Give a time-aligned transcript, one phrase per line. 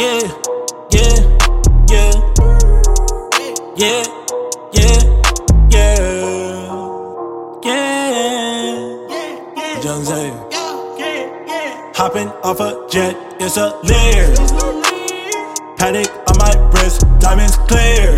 [0.00, 0.24] Yeah,
[0.92, 1.16] yeah,
[1.90, 2.12] yeah,
[3.76, 4.04] yeah,
[4.72, 4.98] yeah,
[5.60, 5.84] yeah,
[7.62, 8.96] yeah.
[9.84, 10.32] Young Zay.
[11.92, 14.32] Hopping off a jet, it's a Lear.
[15.76, 18.16] Patek on my wrist, diamonds clear.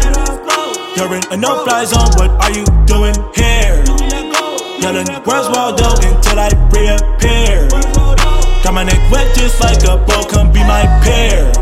[0.97, 3.83] You're in a no fly zone, what are you doing here?
[4.79, 7.69] Yelling, where's Waldo until I reappear?
[8.63, 11.53] Got my neck wet just like a boat, come be my pair.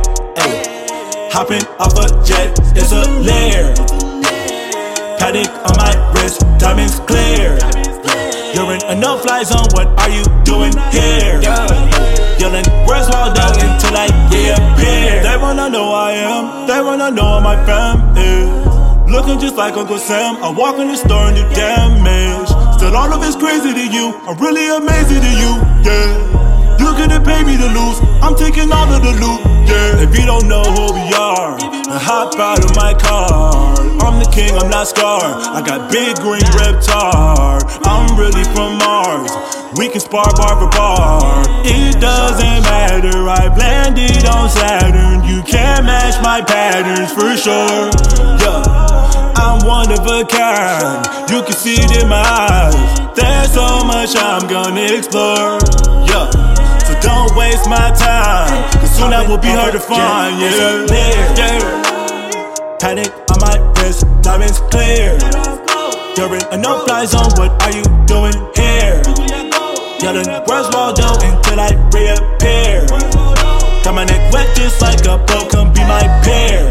[0.40, 1.28] Ay.
[1.32, 3.74] Hopping off a jet, it's a lair.
[5.18, 7.58] Patek on my wrist, diamonds clear.
[8.54, 11.38] You're in a no fly zone, what are you doing here?
[12.40, 15.22] Yelling, where's Waldo until I reappear?
[15.22, 19.10] They wanna know I am, they wanna know who my fam is.
[19.10, 22.48] Looking just like Uncle Sam, I walk in the store and do damage.
[22.76, 25.52] Still, all of it's crazy to you, I'm really amazing to you,
[25.84, 26.39] yeah.
[27.60, 30.00] To lose, I'm taking all of the loot, yeah.
[30.00, 33.76] If you don't know who we are, then hop out of my car.
[34.00, 35.36] I'm the king, I'm not scarred.
[35.52, 37.60] I got big green reptar.
[37.84, 39.30] I'm really from Mars.
[39.76, 41.44] We can spar bar for bar.
[41.64, 45.22] It doesn't matter, I landed on Saturn.
[45.24, 47.92] You can't match my patterns for sure.
[48.40, 48.80] Yeah.
[49.36, 51.30] I'm one of a kind.
[51.30, 52.74] You can see it in my eyes.
[53.14, 55.59] There's so much I'm gonna explore.
[57.60, 58.72] Waste my time.
[58.80, 60.40] Cause soon I will be hard to find.
[60.40, 60.86] Yeah.
[60.88, 62.78] Yeah.
[62.80, 65.18] Patek on my wrist, diamonds clear.
[66.16, 69.02] You're in a no fly zone, what are you doing here?
[70.00, 72.86] Yelling, where's Waldo until I reappear?
[73.84, 76.70] Got my neck wet just like a boat, come be my pair.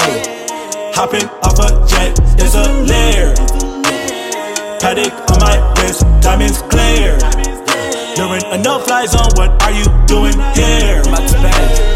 [0.00, 0.92] Ay.
[0.94, 3.34] Hopping off a jet, it's a lair.
[4.80, 7.39] Patek on my wrist, diamonds clear.
[8.62, 11.00] No fly zone, what are you doing here?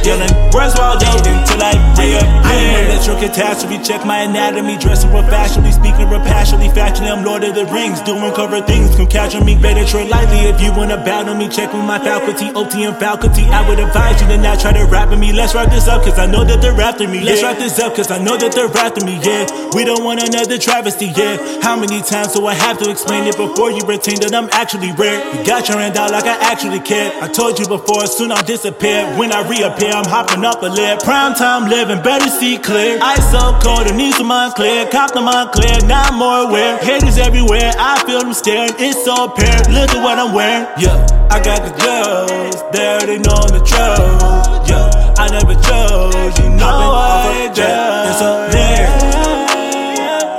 [0.04, 2.63] Yelling, where's Waldo until I reappear?
[3.04, 7.12] Electro catastrophe, check my anatomy, dressing professionally, speaking rapaciously, factually.
[7.12, 9.60] I'm Lord of the Rings, doing cover things, come catch me.
[9.60, 11.50] Better tread lightly if you wanna battle me.
[11.50, 13.44] Check with my faculty, OT and faculty.
[13.44, 15.34] I would advise you to not try to rap with me.
[15.34, 17.20] Let's wrap this up, cause I know that they're after me.
[17.20, 19.44] Let's wrap this up, cause I know that they're after me, yeah.
[19.74, 21.60] We don't want another travesty, yeah.
[21.60, 24.92] How many times do I have to explain it before you retain that I'm actually
[24.92, 25.20] rare?
[25.36, 27.12] You got your hand out like I actually care.
[27.20, 29.04] I told you before, soon I'll disappear.
[29.18, 31.00] When I reappear, I'm hopping up a lid.
[31.00, 32.93] Prime time living, better see clear.
[33.00, 34.86] Ice so cold, it needs mind clear.
[34.90, 36.78] Cop the mind clear, now I'm more aware.
[36.78, 38.72] Haters everywhere, I feel them staring.
[38.78, 40.66] It's so apparent, look at what I'm wearing.
[40.78, 44.68] Yeah, I got the gloves, they already know the truth.
[44.68, 48.10] Yeah, I never chose, you know I jet.
[48.10, 48.88] It's up there.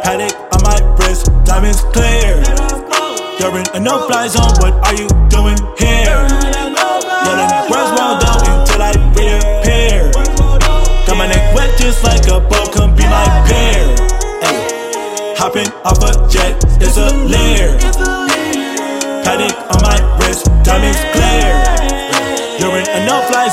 [0.03, 2.43] Patek on my wrist, diamonds clear.
[3.39, 6.64] You're in a no fly zone, what are you doing here?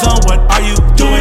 [0.03, 1.12] Zone, what are you doing